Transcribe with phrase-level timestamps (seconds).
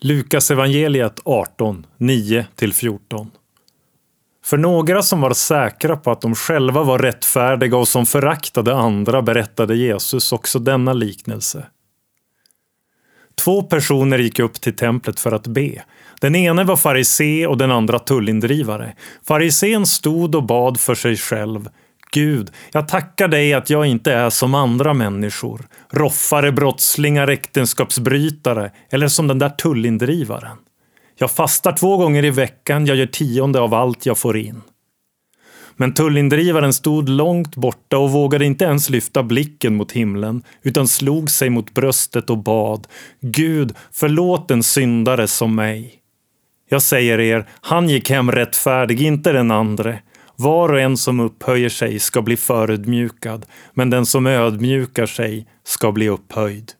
[0.00, 3.26] Lukas evangeliet 18, 9-14.
[4.44, 9.22] För några som var säkra på att de själva var rättfärdiga och som föraktade andra
[9.22, 11.66] berättade Jesus också denna liknelse.
[13.34, 15.82] Två personer gick upp till templet för att be.
[16.20, 18.94] Den ene var farisé och den andra tullindrivare.
[19.26, 21.68] Farisén stod och bad för sig själv.
[22.12, 25.66] Gud, jag tackar dig att jag inte är som andra människor.
[25.90, 30.56] Roffare, brottslingar, äktenskapsbrytare eller som den där tullindrivaren.
[31.18, 34.62] Jag fastar två gånger i veckan, jag gör tionde av allt jag får in.
[35.76, 41.30] Men tullindrivaren stod långt borta och vågade inte ens lyfta blicken mot himlen utan slog
[41.30, 42.86] sig mot bröstet och bad
[43.20, 45.94] Gud, förlåt en syndare som mig.
[46.68, 50.00] Jag säger er, han gick hem rättfärdig, inte den andre.
[50.40, 55.92] Var och en som upphöjer sig ska bli förödmjukad, men den som ödmjukar sig ska
[55.92, 56.72] bli upphöjd.